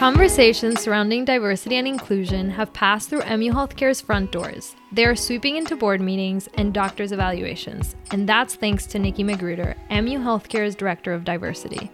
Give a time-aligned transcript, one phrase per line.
[0.00, 4.74] Conversations surrounding diversity and inclusion have passed through MU Healthcare's front doors.
[4.90, 9.76] They are sweeping into board meetings and doctors' evaluations, and that's thanks to Nikki McGruder,
[9.90, 11.90] MU Healthcare's Director of Diversity.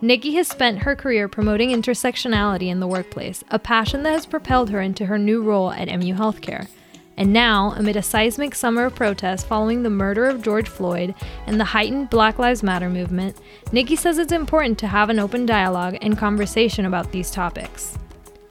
[0.00, 4.70] Nikki has spent her career promoting intersectionality in the workplace, a passion that has propelled
[4.70, 6.68] her into her new role at MU Healthcare.
[7.16, 11.14] And now, amid a seismic summer of protests following the murder of George Floyd
[11.46, 13.36] and the heightened Black Lives Matter movement,
[13.72, 17.98] Nikki says it's important to have an open dialogue and conversation about these topics.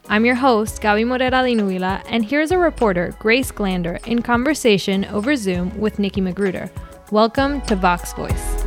[0.07, 5.35] I'm your host, Gabi Morera Dinuila, and here's a reporter, Grace Glander, in conversation over
[5.35, 6.69] Zoom with Nikki McGruder.
[7.11, 8.63] Welcome to Vox Voice.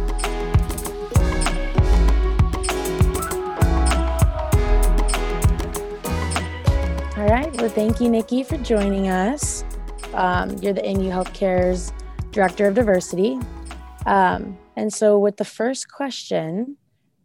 [7.16, 7.52] All right.
[7.56, 9.64] Well, thank you, Nikki, for joining us.
[10.14, 11.92] Um, you're the MU Healthcare's
[12.32, 13.38] Director of Diversity.
[14.06, 16.76] Um, and so, with the first question,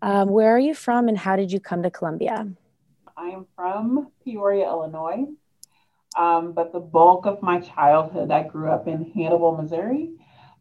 [0.01, 2.47] um, where are you from and how did you come to Columbia?
[3.17, 5.25] I am from Peoria, Illinois,
[6.17, 10.11] um, but the bulk of my childhood, I grew up in Hannibal, Missouri.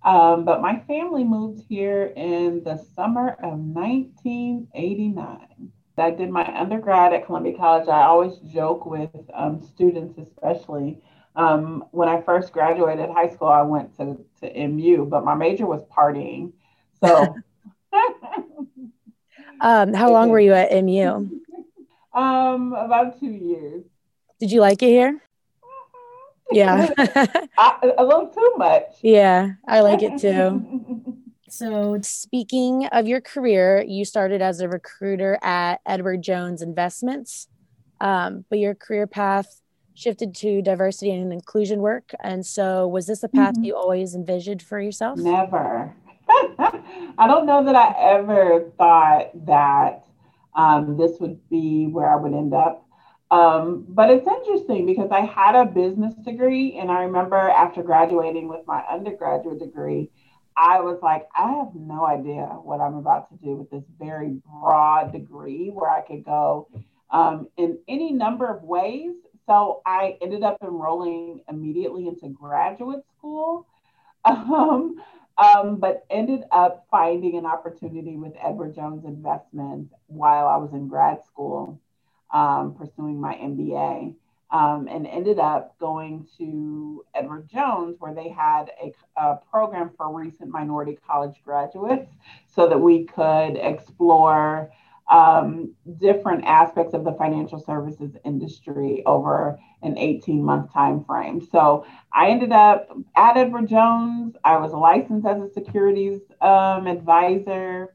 [0.02, 5.72] Um, but my family moved here in the summer of 1989.
[5.98, 7.88] I did my undergrad at Columbia College.
[7.88, 11.02] I always joke with um, students, especially
[11.36, 15.66] um, when I first graduated high school, I went to, to MU, but my major
[15.66, 16.52] was partying.
[17.04, 17.36] So,
[19.60, 21.28] um, how long were you at MU?
[22.14, 23.84] Um, about two years.
[24.40, 25.22] Did you like it here?
[26.50, 26.88] Yeah.
[27.58, 28.84] I, a little too much.
[29.02, 30.64] Yeah, I like it too.
[31.50, 37.48] so, speaking of your career, you started as a recruiter at Edward Jones Investments,
[38.00, 39.60] um, but your career path
[39.96, 42.12] shifted to diversity and inclusion work.
[42.20, 43.64] And so, was this a path mm-hmm.
[43.64, 45.18] you always envisioned for yourself?
[45.18, 45.94] Never.
[46.28, 50.04] I don't know that I ever thought that
[50.54, 52.86] um, this would be where I would end up.
[53.30, 58.48] Um, but it's interesting because I had a business degree, and I remember after graduating
[58.48, 60.10] with my undergraduate degree,
[60.56, 64.40] I was like, I have no idea what I'm about to do with this very
[64.60, 66.68] broad degree where I could go
[67.10, 69.14] um, in any number of ways
[69.46, 73.66] so I ended up enrolling immediately into graduate school,
[74.24, 75.00] um,
[75.38, 80.88] um, but ended up finding an opportunity with Edward Jones Investments while I was in
[80.88, 81.80] grad school
[82.32, 84.14] um, pursuing my MBA.
[84.48, 90.16] Um, and ended up going to Edward Jones, where they had a, a, program for
[90.16, 92.08] recent minority college graduates
[92.46, 94.70] so that we could explore
[95.08, 101.40] um, different aspects of the financial services industry over an 18 month time frame.
[101.40, 104.36] So I ended up at Edward Jones.
[104.44, 107.94] I was licensed as a securities um, advisor.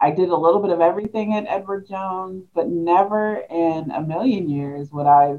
[0.00, 4.50] I did a little bit of everything at Edward Jones, but never in a million
[4.50, 5.38] years would I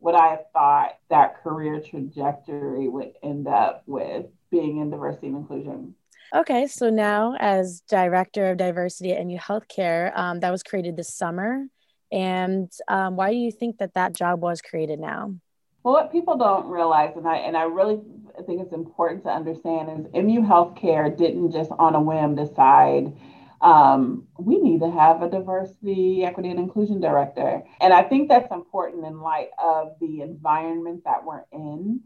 [0.00, 5.36] would I have thought that career trajectory would end up with being in diversity and
[5.36, 5.94] inclusion.
[6.34, 11.14] Okay, so now as director of diversity at MU Healthcare, um, that was created this
[11.14, 11.66] summer.
[12.12, 15.34] And um, why do you think that that job was created now?
[15.82, 18.00] Well, what people don't realize, and I and I really
[18.44, 23.12] think it's important to understand, is MU Healthcare didn't just on a whim decide
[23.60, 27.62] um, we need to have a diversity, equity, and inclusion director.
[27.80, 32.02] And I think that's important in light of the environment that we're in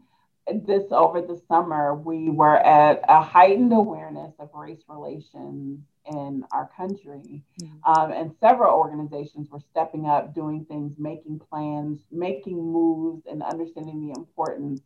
[0.53, 6.69] this over the summer, we were at a heightened awareness of race relations in our
[6.75, 7.43] country.
[7.61, 7.91] Mm-hmm.
[7.91, 14.07] Um, and several organizations were stepping up, doing things, making plans, making moves, and understanding
[14.07, 14.81] the importance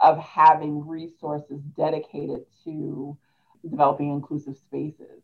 [0.00, 3.16] of having resources dedicated to
[3.68, 5.22] developing inclusive spaces.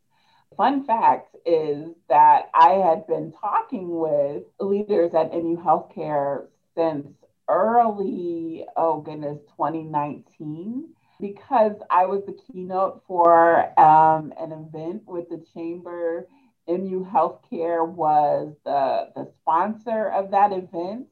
[0.56, 7.06] Fun fact is that I had been talking with leaders at MU Healthcare since
[7.48, 15.44] early, oh goodness, 2019 because I was the keynote for um, an event with the
[15.54, 16.26] chamber.
[16.68, 21.06] MU Healthcare was the, the sponsor of that event.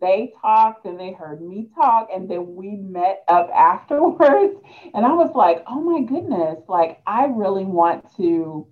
[0.00, 4.56] They talked and they heard me talk, and then we met up afterwards.
[4.94, 8.66] And I was like, oh my goodness, like I really want to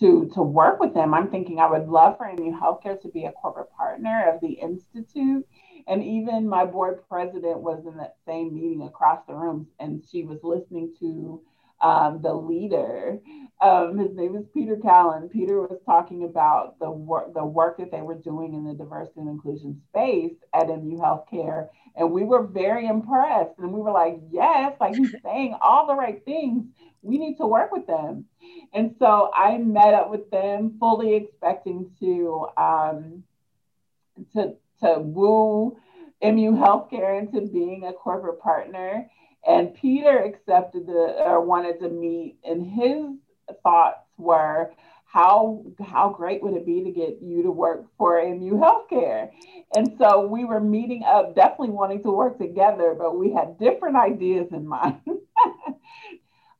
[0.00, 1.14] to to work with them.
[1.14, 4.54] I'm thinking I would love for MU Healthcare to be a corporate partner of the
[4.54, 5.46] Institute
[5.86, 10.22] and even my board president was in that same meeting across the room, and she
[10.22, 11.40] was listening to
[11.82, 13.18] um, the leader.
[13.60, 15.28] Um, his name is Peter Callan.
[15.28, 19.20] Peter was talking about the work the work that they were doing in the diversity
[19.20, 23.58] and inclusion space at MU Healthcare, and we were very impressed.
[23.58, 26.64] And we were like, "Yes, like he's saying all the right things.
[27.02, 28.24] We need to work with them."
[28.72, 32.48] And so I met up with them, fully expecting to.
[32.56, 33.24] Um,
[34.32, 35.76] to to woo
[36.22, 39.08] MU Healthcare into being a corporate partner.
[39.46, 43.04] And Peter accepted the or wanted to meet, and his
[43.62, 44.72] thoughts were,
[45.14, 49.30] how how great would it be to get you to work for MU Healthcare?
[49.76, 53.96] And so we were meeting up, definitely wanting to work together, but we had different
[53.96, 55.02] ideas in mind.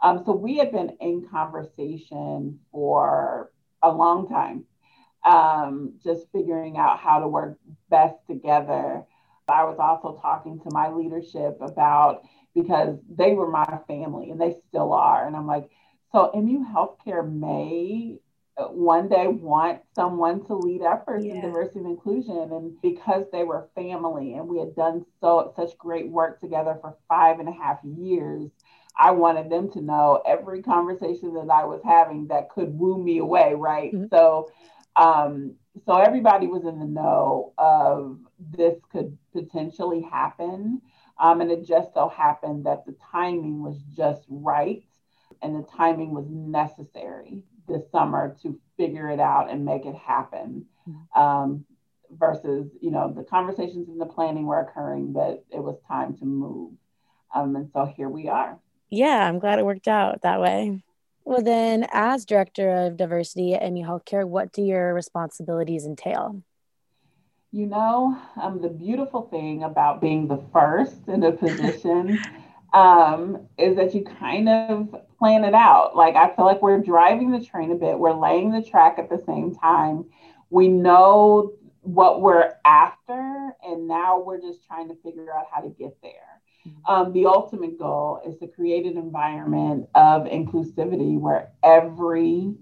[0.00, 3.50] um, so we had been in conversation for
[3.82, 4.64] a long time,
[5.24, 7.58] um, just figuring out how to work
[7.90, 9.04] best together.
[9.48, 12.22] I was also talking to my leadership about
[12.54, 15.26] because they were my family and they still are.
[15.26, 15.68] And I'm like,
[16.12, 18.18] so MU Healthcare may
[18.56, 21.34] uh, one day want someone to lead efforts yeah.
[21.34, 22.52] in diversity and inclusion.
[22.52, 26.96] And because they were family and we had done so such great work together for
[27.08, 28.50] five and a half years,
[28.96, 33.18] I wanted them to know every conversation that I was having that could woo me
[33.18, 33.92] away, right?
[33.92, 34.06] Mm-hmm.
[34.12, 34.52] So
[34.96, 35.54] um,
[35.86, 40.80] so everybody was in the know of this could potentially happen.
[41.18, 44.84] Um, and it just so happened that the timing was just right
[45.42, 50.66] and the timing was necessary this summer to figure it out and make it happen.
[50.88, 51.20] Mm-hmm.
[51.20, 51.64] Um,
[52.10, 56.24] versus, you know, the conversations and the planning were occurring, but it was time to
[56.24, 56.72] move.
[57.34, 58.58] Um, and so here we are.
[58.90, 60.80] Yeah, I'm glad it worked out that way.
[61.24, 66.42] Well, then, as director of diversity at MU Healthcare, what do your responsibilities entail?
[67.50, 72.18] You know, um, the beautiful thing about being the first in a position
[72.74, 75.96] um, is that you kind of plan it out.
[75.96, 79.08] Like, I feel like we're driving the train a bit, we're laying the track at
[79.08, 80.04] the same time.
[80.50, 85.68] We know what we're after, and now we're just trying to figure out how to
[85.68, 86.33] get there.
[86.86, 92.54] Um, the ultimate goal is to create an environment of inclusivity where every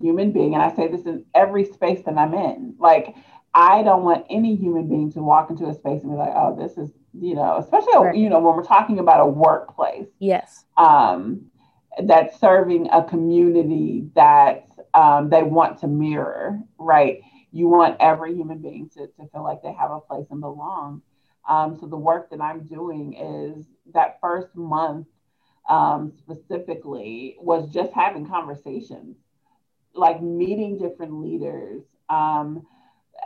[0.00, 3.14] human being, and I say this in every space that I'm in, like
[3.54, 6.56] I don't want any human being to walk into a space and be like, oh,
[6.56, 8.16] this is, you know, especially, right.
[8.16, 10.06] you know, when we're talking about a workplace.
[10.18, 10.64] Yes.
[10.76, 11.50] Um,
[12.04, 17.20] that's serving a community that um, they want to mirror, right?
[17.50, 21.02] You want every human being to, to feel like they have a place and belong.
[21.48, 23.64] Um, so the work that I'm doing is
[23.94, 25.06] that first month
[25.68, 29.16] um, specifically was just having conversations,
[29.94, 32.66] like meeting different leaders, um,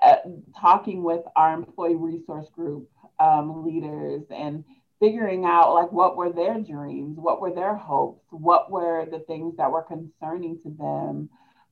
[0.02, 0.16] uh,
[0.58, 2.88] talking with our employee resource group
[3.20, 4.64] um, leaders, and
[5.00, 9.56] figuring out like what were their dreams, what were their hopes, what were the things
[9.56, 11.28] that were concerning to them,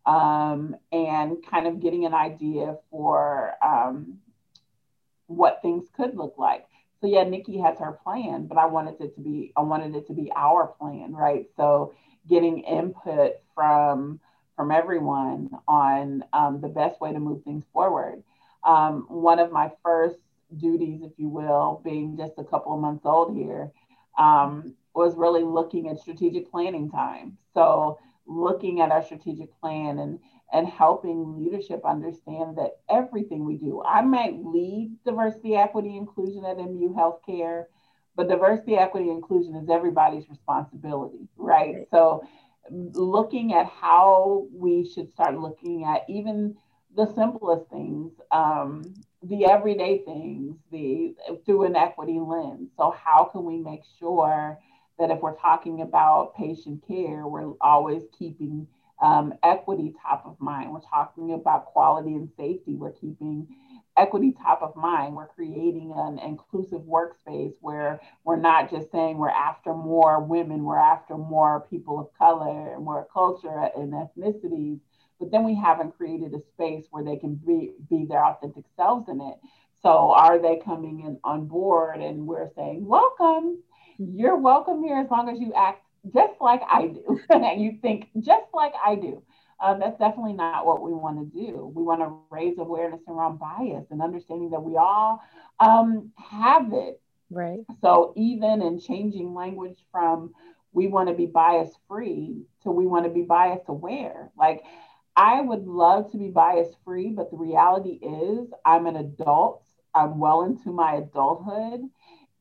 [0.06, 4.18] um, and kind of getting an idea for um,
[5.30, 6.66] what things could look like.
[7.00, 10.06] So yeah, Nikki has her plan, but I wanted it to be I wanted it
[10.08, 11.46] to be our plan, right?
[11.56, 11.94] So
[12.28, 14.20] getting input from
[14.56, 18.22] from everyone on um, the best way to move things forward.
[18.64, 20.18] Um, one of my first
[20.58, 23.72] duties, if you will, being just a couple of months old here,
[24.18, 27.38] um, was really looking at strategic planning time.
[27.54, 30.18] So looking at our strategic plan and
[30.52, 36.58] and helping leadership understand that everything we do, I might lead diversity, equity, inclusion at
[36.58, 37.66] MU Healthcare,
[38.16, 41.74] but diversity, equity, inclusion is everybody's responsibility, right?
[41.74, 41.86] right?
[41.90, 42.24] So,
[42.70, 46.56] looking at how we should start looking at even
[46.96, 48.82] the simplest things, um,
[49.22, 51.14] the everyday things, the
[51.46, 52.70] through an equity lens.
[52.76, 54.58] So, how can we make sure
[54.98, 58.66] that if we're talking about patient care, we're always keeping
[59.00, 60.72] um, equity top of mind.
[60.72, 62.74] We're talking about quality and safety.
[62.74, 63.48] We're keeping
[63.96, 65.14] equity top of mind.
[65.14, 70.78] We're creating an inclusive workspace where we're not just saying we're after more women, we're
[70.78, 74.80] after more people of color and more culture and ethnicities,
[75.18, 79.08] but then we haven't created a space where they can be, be their authentic selves
[79.08, 79.36] in it.
[79.82, 83.62] So are they coming in on board and we're saying, welcome,
[83.98, 88.08] you're welcome here as long as you act just like I do, and you think
[88.20, 89.22] just like I do.
[89.62, 91.70] Um, that's definitely not what we want to do.
[91.74, 95.20] We want to raise awareness around bias and understanding that we all
[95.58, 96.98] um, have it.
[97.30, 97.60] Right.
[97.82, 100.32] So even in changing language from
[100.72, 104.30] we want to be bias free to we want to be bias aware.
[104.36, 104.62] Like
[105.16, 109.66] I would love to be bias free, but the reality is I'm an adult.
[109.94, 111.80] I'm well into my adulthood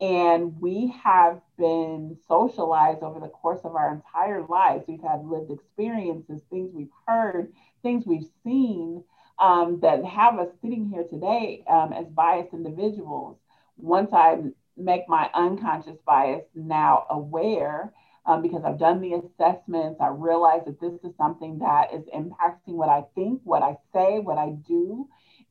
[0.02, 4.86] and we have been socialized over the course of our entire lives.
[4.88, 7.52] We've had lived experiences, things we've heard,
[7.84, 9.04] things we've seen
[9.40, 13.38] um, that have us sitting here today um, as biased individuals.
[13.78, 14.38] Once I
[14.78, 17.94] make my unconscious bias now aware,
[18.26, 22.76] um, because I've done the assessments, I realize that this is something that is impacting
[22.76, 25.10] what I think, what I say, what I do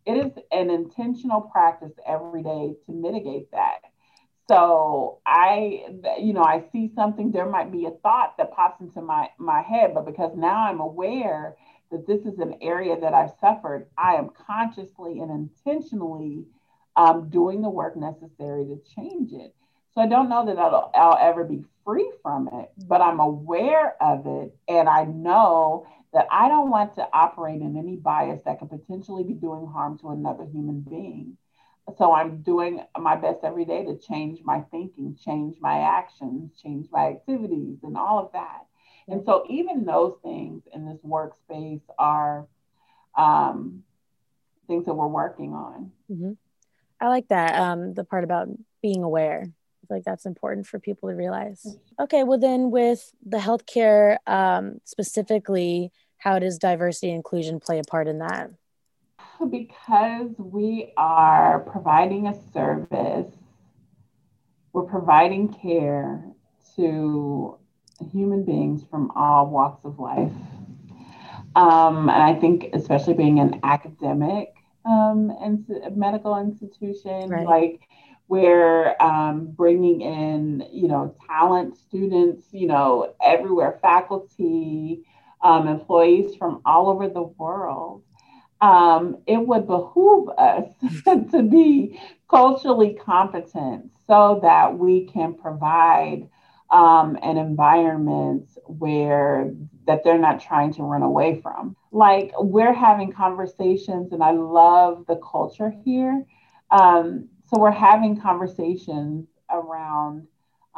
[0.08, 3.80] it is an intentional practice every day to mitigate that.
[4.48, 5.84] So I,
[6.18, 9.60] you know, I see something, there might be a thought that pops into my, my
[9.60, 11.54] head, but because now I'm aware
[11.90, 16.46] that this is an area that I've suffered, I am consciously and intentionally
[16.96, 19.54] um, doing the work necessary to change it.
[19.94, 24.02] So I don't know that I'll, I'll ever be free from it, but I'm aware
[24.02, 24.56] of it.
[24.66, 29.24] And I know that I don't want to operate in any bias that could potentially
[29.24, 31.36] be doing harm to another human being.
[31.96, 36.88] So I'm doing my best every day to change my thinking, change my actions, change
[36.92, 38.66] my activities, and all of that.
[39.08, 42.46] And so even those things in this workspace are
[43.16, 43.84] um,
[44.66, 45.92] things that we're working on.
[46.10, 46.32] Mm-hmm.
[47.00, 47.54] I like that.
[47.58, 48.48] Um, the part about
[48.82, 49.50] being aware.
[49.88, 51.78] Like that's important for people to realize.
[51.98, 57.84] Okay, well then with the healthcare um, specifically, how does diversity and inclusion play a
[57.84, 58.50] part in that?
[59.46, 63.32] Because we are providing a service,
[64.72, 66.24] we're providing care
[66.76, 67.58] to
[68.12, 70.32] human beings from all walks of life.
[71.56, 74.54] Um, and I think, especially being an academic
[74.84, 75.66] um, and
[75.96, 77.46] medical institution, right.
[77.46, 77.80] like
[78.28, 85.04] we're um, bringing in, you know, talent students, you know, everywhere, faculty,
[85.42, 88.02] um, employees from all over the world.
[88.60, 90.68] Um, it would behoove us
[91.04, 96.28] to be culturally competent so that we can provide
[96.70, 99.52] um, an environment where
[99.86, 101.76] that they're not trying to run away from.
[101.92, 106.24] Like we're having conversations, and I love the culture here.
[106.70, 110.26] Um, so we're having conversations around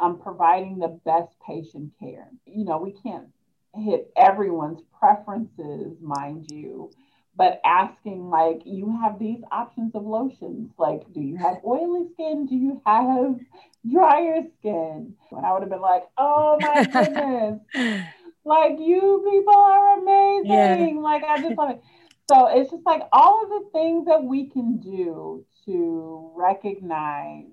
[0.01, 2.29] um, providing the best patient care.
[2.45, 3.27] You know, we can't
[3.75, 6.91] hit everyone's preferences, mind you,
[7.35, 12.45] but asking like you have these options of lotions like do you have oily skin?
[12.45, 13.39] Do you have
[13.89, 15.15] drier skin?
[15.31, 17.59] And i would have been like oh my goodness.
[18.43, 20.95] Like you people are amazing.
[20.97, 21.01] Yeah.
[21.01, 21.81] like i just love it
[22.29, 27.45] so it's just like all of the things that we can do to recognize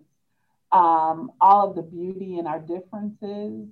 [0.70, 3.66] um, all of the beauty in our differences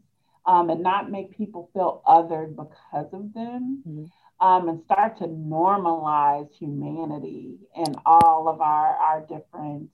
[0.47, 3.83] um, and not make people feel othered because of them.
[3.87, 4.05] Mm-hmm
[4.41, 9.91] um, and start to normalize humanity and all of our, our different,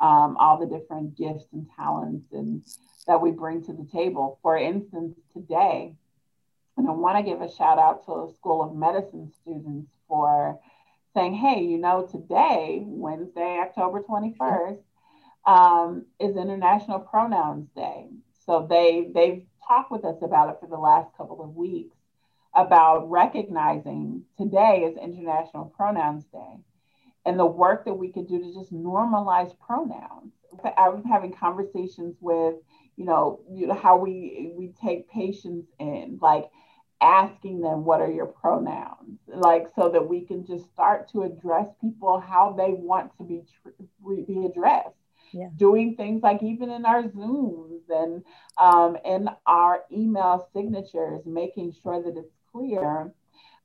[0.00, 2.62] um, all the different gifts and talents and
[3.06, 4.38] that we bring to the table.
[4.42, 5.94] For instance, today,
[6.76, 10.60] and I want to give a shout out to the School of Medicine students for
[11.14, 14.78] saying, hey, you know, today, Wednesday, October 21st,
[15.46, 18.06] um, is International Pronouns Day.
[18.46, 21.96] So they they've talked with us about it for the last couple of weeks
[22.54, 26.56] about recognizing today is International Pronouns Day
[27.24, 30.32] and the work that we could do to just normalize pronouns.
[30.76, 32.56] I was having conversations with,
[32.96, 36.50] you know, you know how we we take patients in, like
[37.00, 41.68] asking them what are your pronouns, like so that we can just start to address
[41.80, 43.42] people how they want to be
[44.26, 44.99] be addressed
[45.32, 45.48] yeah.
[45.56, 48.24] doing things like even in our Zooms and
[48.58, 53.12] um, in our email signatures, making sure that it's clear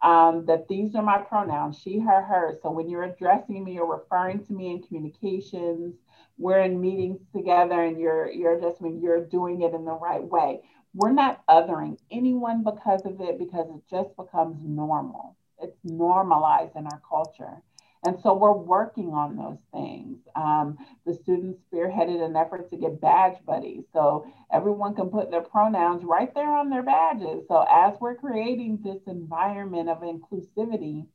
[0.01, 2.57] um, that these are my pronouns she, her, her.
[2.61, 5.95] So when you're addressing me or referring to me in communications,
[6.37, 10.23] we're in meetings together and you're you're just when you're doing it in the right
[10.23, 10.61] way.
[10.93, 15.35] We're not othering anyone because of it because it just becomes normal.
[15.61, 17.61] It's normalized in our culture.
[18.05, 20.19] And so we're working on those things.
[20.35, 23.85] Um, the students spearheaded an effort to get badge buddies.
[23.93, 27.45] So everyone can put their pronouns right there on their badges.
[27.47, 31.07] So as we're creating this environment of inclusivity,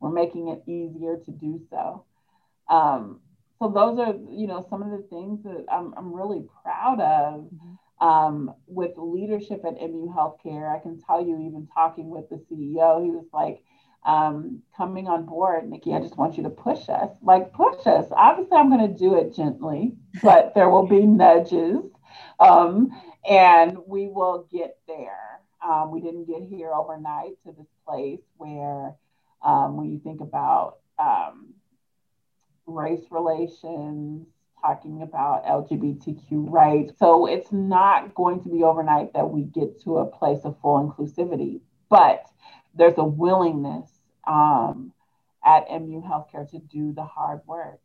[0.00, 2.04] we're making it easier to do so.
[2.70, 3.20] Um,
[3.58, 7.50] so those are, you know, some of the things that I'm, I'm really proud of.
[8.00, 13.02] Um, with leadership at MU Healthcare, I can tell you, even talking with the CEO,
[13.04, 13.60] he was like,
[14.04, 17.10] um, coming on board, Nikki, I just want you to push us.
[17.22, 18.06] Like, push us.
[18.12, 21.84] Obviously, I'm going to do it gently, but there will be nudges
[22.40, 22.90] um,
[23.28, 25.40] and we will get there.
[25.64, 28.94] Um, we didn't get here overnight to this place where,
[29.44, 31.54] um, when you think about um,
[32.66, 34.26] race relations,
[34.60, 36.92] talking about LGBTQ rights.
[36.98, 40.88] So it's not going to be overnight that we get to a place of full
[40.88, 42.24] inclusivity, but
[42.78, 43.90] there's a willingness
[44.26, 44.92] um,
[45.44, 47.80] at MU Healthcare to do the hard work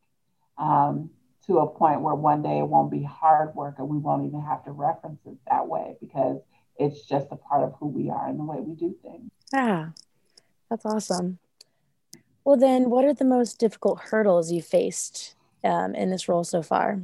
[0.57, 1.09] um,
[1.47, 4.41] to a point where one day it won't be hard work and we won't even
[4.41, 6.39] have to reference it that way because
[6.77, 9.29] it's just a part of who we are and the way we do things.
[9.51, 9.89] Yeah,
[10.69, 11.39] that's awesome.
[12.45, 16.61] Well, then, what are the most difficult hurdles you faced um, in this role so
[16.61, 16.99] far?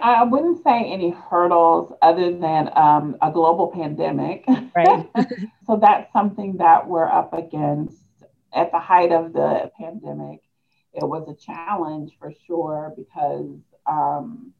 [0.00, 4.44] I wouldn't say any hurdles other than um, a global pandemic.
[4.74, 5.08] Right.
[5.66, 7.96] so that's something that we're up against.
[8.50, 10.40] At the height of the pandemic,
[10.94, 14.54] it was a challenge for sure because, um,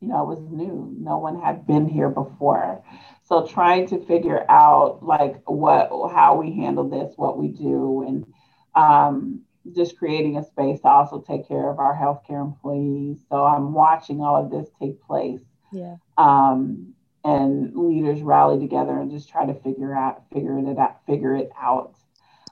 [0.00, 0.94] you know, it was new.
[0.96, 2.84] No one had been here before.
[3.24, 8.32] So trying to figure out like what, how we handle this, what we do, and
[8.76, 9.42] um,
[9.74, 13.18] just creating a space to also take care of our healthcare employees.
[13.28, 15.40] So I'm watching all of this take place.
[15.72, 15.96] Yeah.
[16.16, 16.94] Um,
[17.24, 21.50] and leaders rally together and just try to figure out, figure it out, figure it
[21.60, 21.94] out.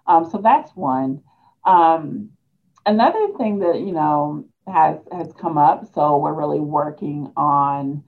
[0.06, 1.22] Um, so that's one.
[1.64, 2.30] Um,
[2.84, 5.86] another thing that you know has has come up.
[5.94, 8.04] So we're really working on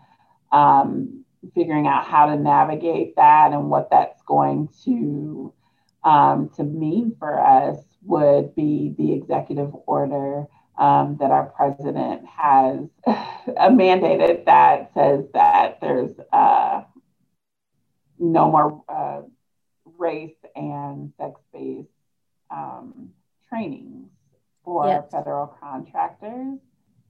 [0.52, 1.24] um,
[1.54, 5.52] figuring out how to navigate that and what that's going to
[6.04, 10.46] um, to mean for us would be the executive order
[10.78, 12.80] um, that our president has
[13.48, 16.82] mandated that says that there's uh,
[18.18, 19.22] no more uh,
[19.98, 21.88] race and sex based
[22.50, 23.10] um,
[23.48, 24.10] trainings
[24.64, 26.58] for federal contractors.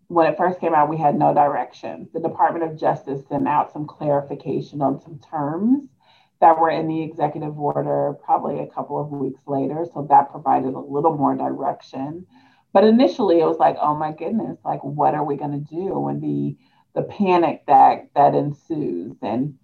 [0.06, 2.08] When it first came out, we had no direction.
[2.14, 5.88] The Department of Justice sent out some clarification on some terms
[6.40, 9.84] that were in the executive order probably a couple of weeks later.
[9.92, 12.26] So that provided a little more direction.
[12.72, 16.08] But initially it was like, oh my goodness, like what are we going to do?
[16.08, 16.56] And the
[16.94, 19.58] the panic that that ensues and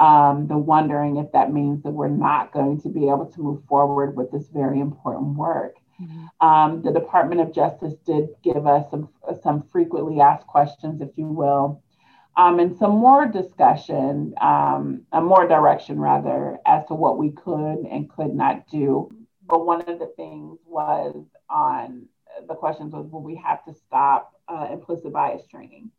[0.00, 3.64] um, the wondering if that means that we're not going to be able to move
[3.64, 5.74] forward with this very important work.
[6.00, 6.46] Mm-hmm.
[6.46, 9.08] Um, the Department of Justice did give us some,
[9.42, 11.82] some frequently asked questions, if you will,
[12.38, 17.84] um, and some more discussion, um, a more direction rather, as to what we could
[17.90, 19.10] and could not do.
[19.48, 22.06] But one of the things was on
[22.46, 25.90] the questions was will we have to stop uh, implicit bias training?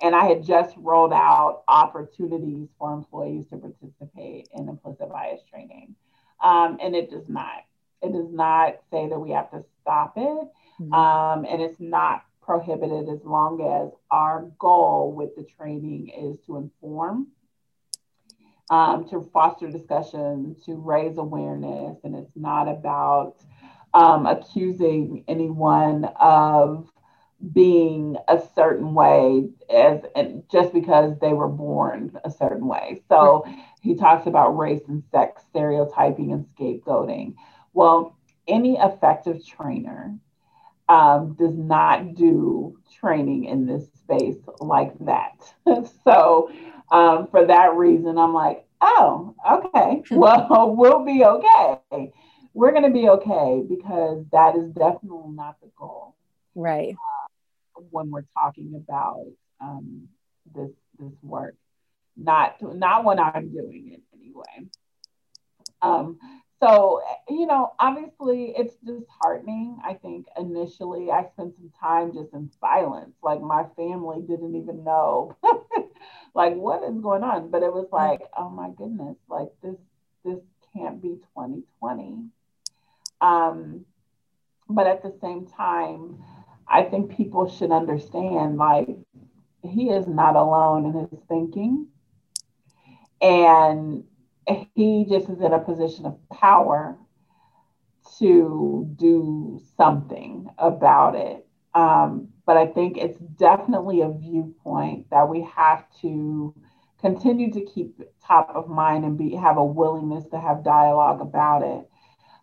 [0.00, 5.96] And I had just rolled out opportunities for employees to participate in implicit bias training.
[6.40, 7.64] Um, and it does not.
[8.00, 10.48] It does not say that we have to stop it.
[10.80, 10.92] Mm-hmm.
[10.94, 16.56] Um, and it's not prohibited as long as our goal with the training is to
[16.56, 17.26] inform,
[18.70, 23.34] um, to foster discussion, to raise awareness, and it's not about
[23.92, 26.90] um, accusing anyone of
[27.52, 30.00] being a certain way as
[30.50, 33.02] just because they were born a certain way.
[33.10, 33.44] So
[33.82, 37.34] he talks about race and sex stereotyping and scapegoating.
[37.74, 40.18] Well, any effective trainer
[40.88, 45.36] um, does not do training in this space like that.
[46.04, 46.50] so,
[46.90, 52.12] um, for that reason, I'm like, oh, okay, well, we'll be okay.
[52.54, 56.16] We're going to be okay because that is definitely not the goal.
[56.54, 56.94] Right.
[56.94, 59.26] Uh, when we're talking about
[59.60, 60.08] um,
[60.54, 61.54] this this work,
[62.16, 64.68] not not when I'm doing it anyway.
[65.80, 66.18] Um,
[66.60, 72.50] so you know obviously it's disheartening i think initially i spent some time just in
[72.60, 75.36] silence like my family didn't even know
[76.34, 79.76] like what is going on but it was like oh my goodness like this
[80.24, 80.40] this
[80.74, 82.24] can't be 2020
[83.20, 83.84] um
[84.68, 86.22] but at the same time
[86.68, 88.88] i think people should understand like
[89.62, 91.88] he is not alone in his thinking.
[93.20, 94.04] And
[94.74, 96.96] he just is in a position of power
[98.18, 101.46] to do something about it.
[101.74, 106.54] Um, but I think it's definitely a viewpoint that we have to
[107.00, 111.62] continue to keep top of mind and be have a willingness to have dialogue about
[111.62, 111.88] it.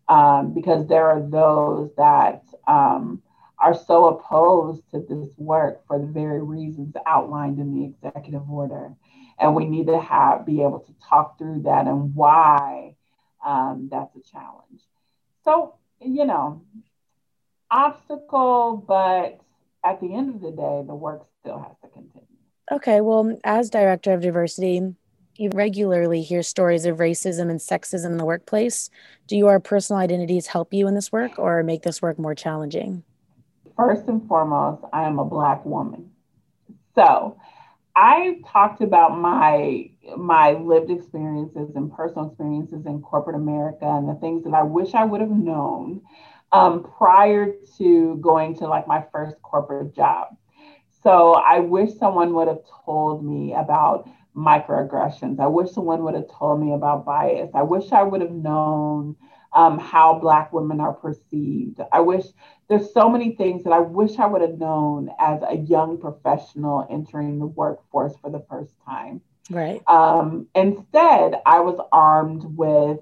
[0.08, 3.24] Um, because there are those that um,
[3.58, 8.94] are so opposed to this work for the very reasons outlined in the executive order
[9.40, 12.96] and we need to have be able to talk through that and why
[13.46, 14.82] um, that's a challenge.
[15.44, 16.62] So you know
[17.72, 19.40] obstacle but
[19.84, 22.28] at the end of the day the work still has to continue.
[22.72, 24.96] Okay well as director of diversity
[25.38, 28.90] you regularly hear stories of racism and sexism in the workplace.
[29.28, 33.04] Do your personal identities help you in this work or make this work more challenging?
[33.76, 36.12] First and foremost i am a black woman.
[36.96, 37.38] So
[37.96, 44.16] I talked about my my lived experiences and personal experiences in corporate America and the
[44.16, 46.02] things that I wish I would have known
[46.52, 50.28] um, prior to going to like my first corporate job.
[50.90, 55.40] So I wish someone would have told me about microaggressions.
[55.40, 57.52] I wish someone would have told me about bias.
[57.54, 59.16] I wish I would have known
[59.56, 61.80] um, how Black women are perceived.
[61.92, 62.26] I wish
[62.68, 66.86] there's so many things that I wish I would have known as a young professional
[66.90, 69.22] entering the workforce for the first time.
[69.50, 69.82] Right.
[69.88, 73.00] Um, instead, I was armed with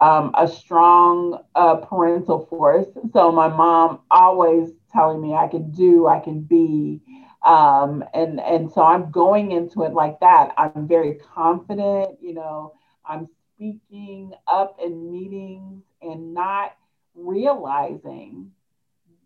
[0.00, 2.88] um, a strong uh, parental force.
[3.12, 7.00] So my mom always telling me I can do, I can be.
[7.46, 10.52] Um, and and so I'm going into it like that.
[10.56, 12.18] I'm very confident.
[12.20, 12.74] You know,
[13.06, 16.72] I'm speaking up in meetings and not
[17.14, 18.52] realizing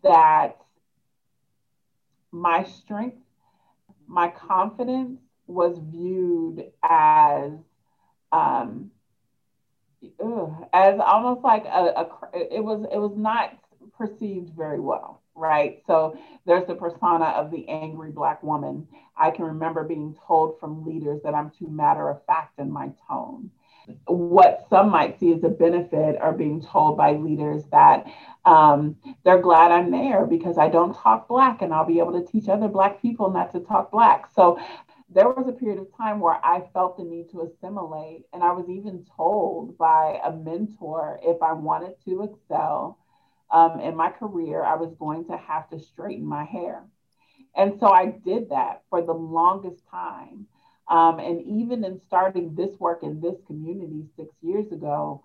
[0.03, 0.57] that
[2.33, 3.19] my strength,
[4.07, 7.53] my confidence was viewed as
[8.33, 8.91] um,
[10.23, 13.51] ugh, as almost like a, a it was it was not
[13.97, 15.81] perceived very well right?
[15.87, 18.87] So there's the persona of the angry black woman.
[19.17, 22.91] I can remember being told from leaders that i'm too matter of fact in my
[23.09, 23.51] tone
[24.07, 28.07] what some might see as a benefit are being told by leaders that
[28.45, 32.31] um, they're glad I'm there because I don't talk Black and I'll be able to
[32.31, 34.29] teach other Black people not to talk Black.
[34.35, 34.59] So
[35.11, 38.25] there was a period of time where I felt the need to assimilate.
[38.33, 42.99] And I was even told by a mentor if I wanted to excel
[43.51, 46.85] um, in my career, I was going to have to straighten my hair.
[47.57, 50.47] And so I did that for the longest time.
[50.89, 55.23] Um, and even in starting this work in this community six years ago,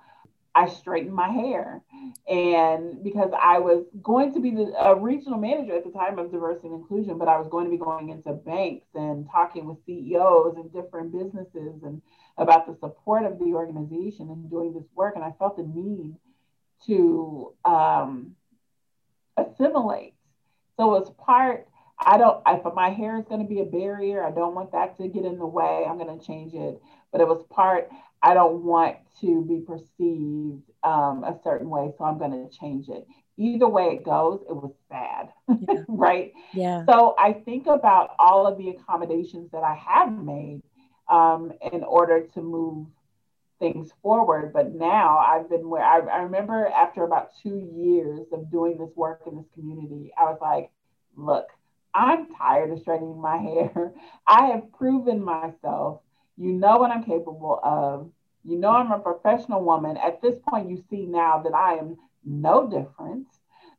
[0.56, 1.82] I straightened my hair.
[2.28, 6.32] And because I was going to be the a regional manager at the time of
[6.32, 9.78] diversity and inclusion, but I was going to be going into banks and talking with
[9.86, 12.02] CEOs and different businesses and
[12.38, 15.16] about the support of the organization and doing this work.
[15.16, 16.16] And I felt the need
[16.86, 18.36] to um,
[19.38, 20.14] assimilate.
[20.78, 21.68] So as part
[22.00, 24.98] I don't, if my hair is going to be a barrier, I don't want that
[24.98, 25.86] to get in the way.
[25.88, 26.82] I'm going to change it.
[27.12, 27.90] But it was part,
[28.22, 31.92] I don't want to be perceived um, a certain way.
[31.98, 33.08] So I'm going to change it.
[33.38, 35.30] Either way it goes, it was sad.
[35.48, 35.84] Yeah.
[35.88, 36.34] right.
[36.54, 36.86] Yeah.
[36.86, 40.62] So I think about all of the accommodations that I have made
[41.10, 42.88] um, in order to move
[43.60, 44.52] things forward.
[44.54, 48.96] But now I've been where I, I remember after about two years of doing this
[48.96, 50.72] work in this community, I was like,
[51.16, 51.48] look,
[51.94, 53.94] I'm tired of straightening my hair.
[54.28, 56.02] I have proven myself.
[56.38, 58.10] You know what I'm capable of.
[58.44, 59.98] You know I'm a professional woman.
[59.98, 63.28] At this point, you see now that I am no different.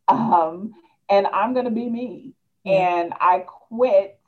[0.09, 0.75] Um,
[1.09, 2.33] and I'm going to be me.
[2.67, 4.19] And I quit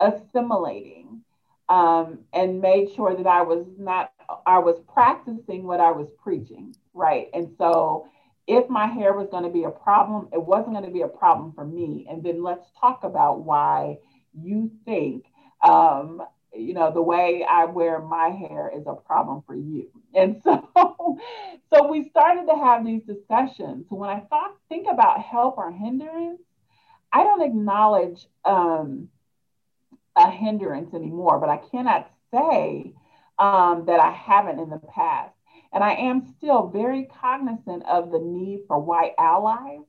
[0.00, 1.20] assimilating
[1.68, 4.12] um, and made sure that I was not,
[4.46, 6.74] I was practicing what I was preaching.
[6.94, 7.28] Right.
[7.34, 8.08] And so
[8.46, 11.08] if my hair was going to be a problem, it wasn't going to be a
[11.08, 12.06] problem for me.
[12.08, 13.98] And then let's talk about why
[14.32, 15.24] you think,
[15.66, 16.22] um,
[16.54, 19.90] you know, the way I wear my hair is a problem for you.
[20.14, 21.18] And so,
[21.74, 23.84] so we started to have these discussions.
[23.90, 26.40] When I thought, think about help or hindrance,
[27.12, 29.08] I don't acknowledge um,
[30.16, 32.94] a hindrance anymore, but I cannot say
[33.38, 35.35] um, that I haven't in the past.
[35.72, 39.80] And I am still very cognizant of the need for white allies.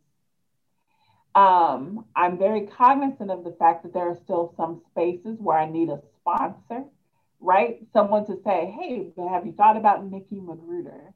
[1.36, 5.70] Um, I'm very cognizant of the fact that there are still some spaces where I
[5.70, 6.86] need a sponsor,
[7.40, 7.80] right?
[7.94, 11.13] Someone to say, hey, have you thought about Nikki McGruder?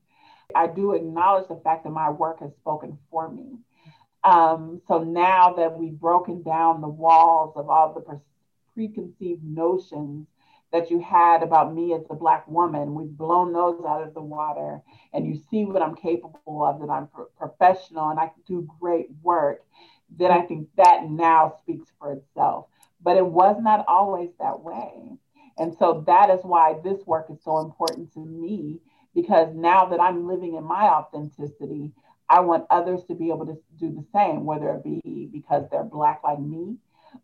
[0.55, 3.57] I do acknowledge the fact that my work has spoken for me.
[4.23, 8.21] Um, so now that we've broken down the walls of all the
[8.73, 10.27] preconceived notions
[10.71, 12.95] that you had about me as a Black woman.
[12.95, 14.81] We've blown those out of the water,
[15.13, 18.67] and you see what I'm capable of, that I'm pro- professional and I can do
[18.79, 19.63] great work.
[20.17, 22.67] Then I think that now speaks for itself.
[23.01, 24.91] But it was not always that way.
[25.57, 28.79] And so that is why this work is so important to me,
[29.13, 31.91] because now that I'm living in my authenticity,
[32.29, 35.83] I want others to be able to do the same, whether it be because they're
[35.83, 36.77] Black like me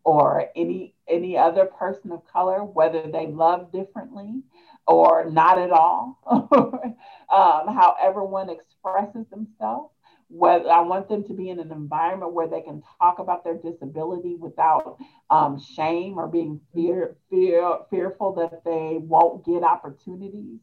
[0.08, 4.42] or any any other person of color, whether they love differently
[4.86, 9.92] or not at all, um, however one expresses themselves.
[10.30, 13.56] Whether I want them to be in an environment where they can talk about their
[13.56, 14.98] disability without
[15.30, 20.60] um, shame or being fear, fear, fearful that they won't get opportunities.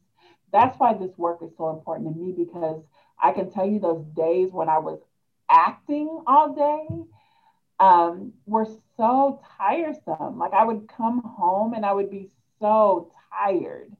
[0.52, 2.82] That's why this work is so important to me because
[3.22, 5.00] I can tell you those days when I was
[5.50, 7.04] acting all day
[7.78, 10.38] um, were so tiresome.
[10.38, 13.92] Like I would come home and I would be so tired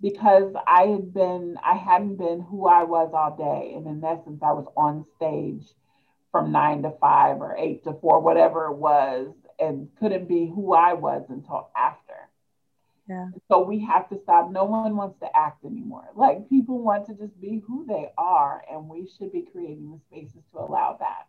[0.00, 3.74] because I had been, I hadn't been who I was all day.
[3.76, 5.66] And in essence, I was on stage
[6.32, 10.72] from nine to five or eight to four, whatever it was, and couldn't be who
[10.72, 12.14] I was until after.
[13.08, 13.28] Yeah.
[13.48, 14.50] So we have to stop.
[14.50, 16.08] No one wants to act anymore.
[16.14, 19.98] Like people want to just be who they are, and we should be creating the
[20.08, 21.26] spaces to allow that.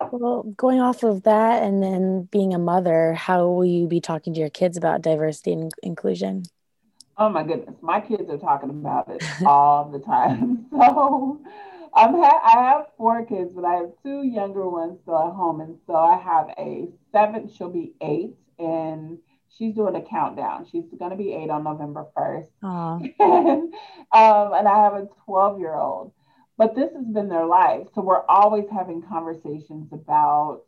[0.00, 4.34] Well, going off of that and then being a mother, how will you be talking
[4.34, 6.44] to your kids about diversity and inclusion?
[7.16, 10.66] Oh my goodness, my kids are talking about it all the time.
[10.74, 11.40] So
[11.96, 15.60] I'm ha- I have four kids, but I have two younger ones still at home,
[15.60, 17.48] and so I have a seven.
[17.48, 19.18] She'll be eight, and
[19.56, 20.66] she's doing a countdown.
[20.70, 22.50] She's going to be eight on November first,
[23.00, 23.72] and,
[24.12, 26.12] um, and I have a twelve year old.
[26.56, 30.62] But this has been their life, so we're always having conversations about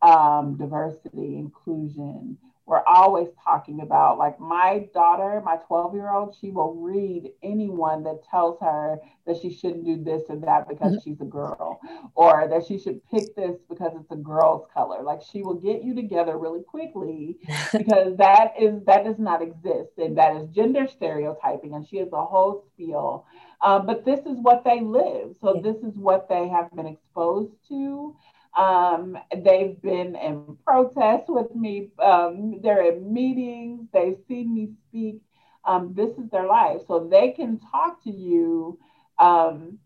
[0.00, 6.50] um, diversity, inclusion, we're always talking about like my daughter my 12 year old she
[6.50, 11.10] will read anyone that tells her that she shouldn't do this or that because mm-hmm.
[11.10, 11.80] she's a girl
[12.14, 15.02] or that she should pick this because it's a girl's color.
[15.02, 17.38] Like she will get you together really quickly
[17.72, 22.12] because that is that does not exist and that is gender stereotyping and she has
[22.12, 23.26] a whole spiel.
[23.62, 27.52] Um, but this is what they live so this is what they have been exposed
[27.68, 28.14] to
[28.56, 31.90] um, they've been in protest with me.
[32.02, 33.86] Um, they're in meetings.
[33.92, 35.20] They've seen me speak.
[35.64, 36.80] Um, this is their life.
[36.88, 38.78] So they can talk to you
[39.18, 39.78] um,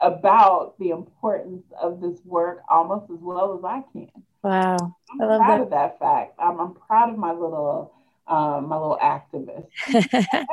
[0.00, 4.10] about the importance of this work almost as well as I can.
[4.42, 4.96] Wow.
[5.10, 5.60] I'm I proud that.
[5.62, 6.34] of that fact.
[6.38, 7.92] I'm, I'm proud of my little
[8.28, 9.66] um, my little activist.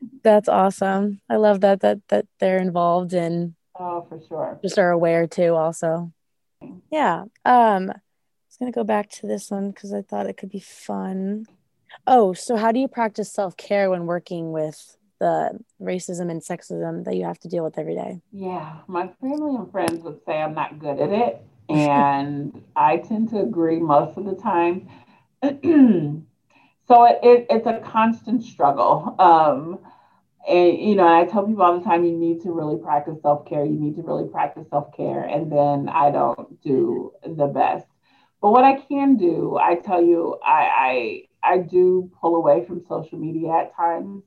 [0.22, 1.20] That's awesome.
[1.28, 3.54] I love that that that they're involved in.
[3.78, 4.58] Oh, for sure.
[4.62, 6.12] Just are aware too, also.
[6.90, 7.22] Yeah.
[7.44, 7.94] Um, I
[8.48, 11.46] was gonna go back to this one because I thought it could be fun.
[12.06, 17.04] Oh, so how do you practice self care when working with the racism and sexism
[17.04, 18.20] that you have to deal with every day?
[18.32, 23.30] Yeah, my family and friends would say I'm not good at it, and I tend
[23.30, 24.88] to agree most of the time.
[25.42, 29.16] so it, it, it's a constant struggle.
[29.18, 29.78] Um,
[30.48, 33.46] and you know, I tell people all the time, you need to really practice self
[33.46, 33.64] care.
[33.64, 37.86] You need to really practice self care, and then I don't do the best.
[38.40, 42.84] But what I can do, I tell you, I I, I do pull away from
[42.88, 44.22] social media at times.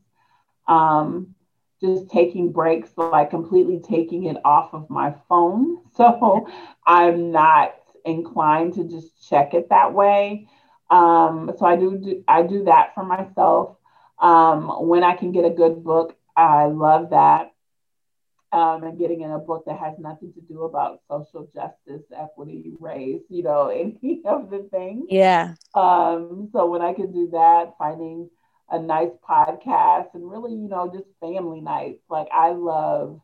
[0.67, 1.35] Um,
[1.81, 5.77] just taking breaks, like completely taking it off of my phone.
[5.95, 6.47] So
[6.87, 7.73] I'm not
[8.05, 10.47] inclined to just check it that way.
[10.89, 13.77] Um, so I do, do I do that for myself.
[14.19, 17.53] Um, when I can get a good book, I love that.
[18.51, 22.73] Um, and getting in a book that has nothing to do about social justice, equity,
[22.79, 25.05] race, you know, any of the things.
[25.09, 25.55] Yeah.
[25.73, 28.29] Um, so when I can do that, finding
[28.69, 32.01] a nice podcast and really, you know, just family nights.
[32.09, 33.19] Like I love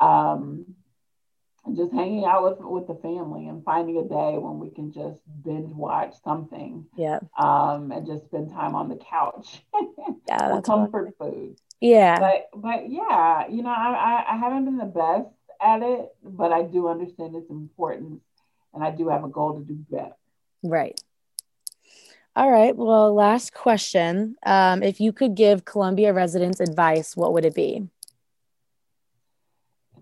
[0.00, 0.64] um,
[1.76, 5.18] just hanging out with with the family and finding a day when we can just
[5.44, 6.86] binge watch something.
[6.96, 7.20] Yeah.
[7.38, 9.62] Um, and just spend time on the couch.
[10.28, 11.56] yeah, that's comfort food.
[11.80, 12.18] Yeah.
[12.18, 15.28] But but yeah, you know, I, I I haven't been the best
[15.60, 18.22] at it, but I do understand its importance,
[18.74, 20.14] and I do have a goal to do better.
[20.62, 21.00] Right.
[22.36, 22.76] All right.
[22.76, 24.36] Well, last question.
[24.44, 27.88] Um, if you could give Columbia residents advice, what would it be?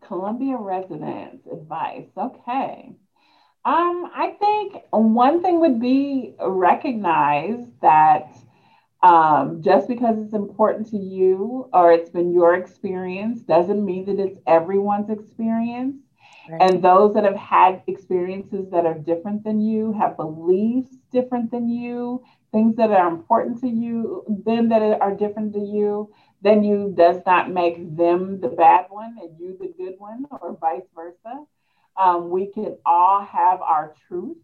[0.01, 2.09] Columbia residents advice.
[2.17, 2.93] Okay.
[3.65, 8.33] Um, I think one thing would be recognize that
[9.03, 14.19] um, just because it's important to you or it's been your experience doesn't mean that
[14.19, 15.97] it's everyone's experience.
[16.49, 16.63] Right.
[16.63, 21.69] And those that have had experiences that are different than you, have beliefs different than
[21.69, 26.93] you, things that are important to you, them that are different to you, then you
[26.97, 31.45] does not make them the bad one and you the good one, or vice versa.
[31.97, 34.37] Um, we can all have our truth.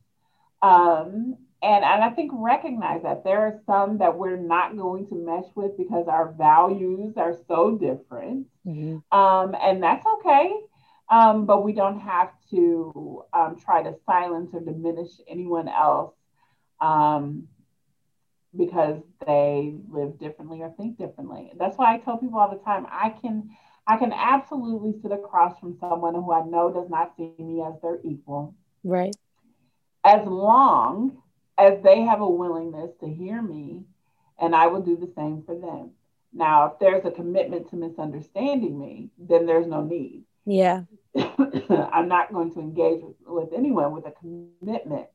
[0.63, 5.15] Um, and, and I think recognize that there are some that we're not going to
[5.15, 8.47] mesh with because our values are so different.
[8.67, 9.17] Mm-hmm.
[9.17, 10.53] Um, and that's okay.
[11.09, 16.15] Um, but we don't have to um, try to silence or diminish anyone else
[16.81, 17.49] um,
[18.57, 21.53] because they live differently or think differently.
[21.59, 23.51] That's why I tell people all the time I can
[23.87, 27.75] I can absolutely sit across from someone who I know does not see me as
[27.83, 28.55] their equal.
[28.85, 29.15] Right.
[30.05, 31.21] As long
[31.59, 33.83] as they have a willingness to hear me,
[34.39, 35.91] and I will do the same for them.
[36.33, 40.25] Now, if there's a commitment to misunderstanding me, then there's no need.
[40.47, 40.83] Yeah.
[41.17, 45.09] I'm not going to engage with, with anyone with a commitment.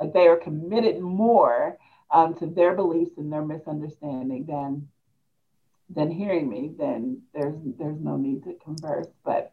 [0.00, 1.78] Like they are committed more
[2.14, 4.88] um, to their beliefs and their misunderstanding than
[5.90, 9.08] than hearing me, then there's there's no need to converse.
[9.24, 9.52] But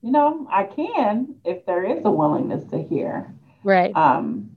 [0.00, 3.34] you know, I can if there is a willingness to hear.
[3.64, 3.94] Right.
[3.94, 4.50] Um,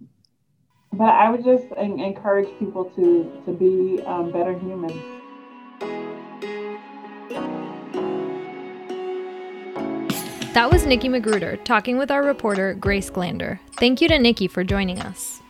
[0.93, 4.93] but I would just encourage people to to be um, better humans.
[10.53, 13.59] That was Nikki McGruder talking with our reporter Grace Glander.
[13.77, 15.42] Thank you to Nikki for joining us.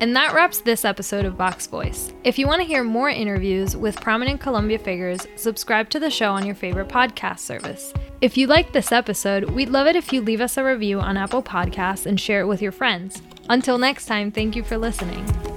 [0.00, 2.12] And that wraps this episode of Vox Voice.
[2.24, 6.32] If you want to hear more interviews with prominent Columbia figures, subscribe to the show
[6.32, 7.92] on your favorite podcast service.
[8.22, 11.18] If you liked this episode, we'd love it if you leave us a review on
[11.18, 13.20] Apple Podcasts and share it with your friends.
[13.50, 15.49] Until next time, thank you for listening.